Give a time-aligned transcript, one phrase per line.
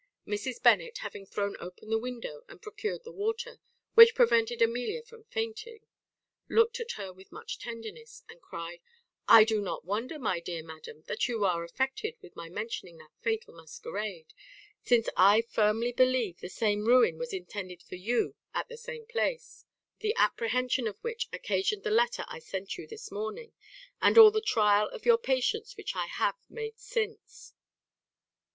[0.27, 0.59] Mrs.
[0.63, 3.59] Bennet, having thrown open the window, and procured the water,
[3.93, 5.81] which prevented Amelia from fainting,
[6.49, 8.81] looked at her with much tenderness, and cried,
[9.27, 13.11] "I do not wonder, my dear madam, that you are affected with my mentioning that
[13.21, 14.33] fatal masquerade;
[14.83, 19.65] since I firmly believe the same ruin was intended for you at the same place;
[19.99, 23.53] the apprehension of which occasioned the letter I sent you this morning,
[24.01, 27.53] and all the trial of your patience which I have made since."